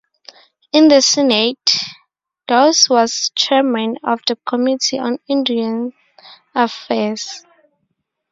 [0.73, 1.59] In the Senate,
[2.47, 5.93] Dawes was chairman of the Committee on Indian
[6.55, 7.45] Affairs.